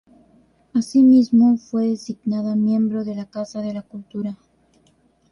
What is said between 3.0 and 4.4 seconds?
de la Casa de la Cultura.